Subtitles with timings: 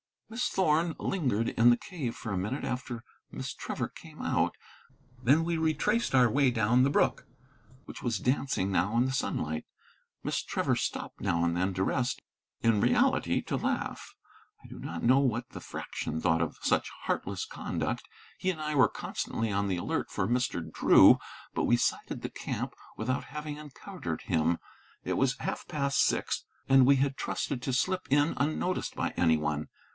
[0.29, 4.55] Miss Thorn lingered in the cave for a minute after Miss Trevor came out.
[5.21, 7.27] Then we retraced our way down the brook,
[7.85, 9.65] which was dancing now in the sunlight.
[10.23, 12.21] Miss Trevor stopped now and then to rest,
[12.61, 14.15] in reality to laugh.
[14.63, 18.07] I do not know what the Fraction thought of such heartless conduct.
[18.39, 20.67] He and I were constantly on the alert for Mr.
[20.71, 21.19] Drew,
[21.53, 24.57] but we sighted the camp without having encountered him.
[25.03, 29.35] It was half past six, and we had trusted to slip in unnoticed by any
[29.37, 29.67] one.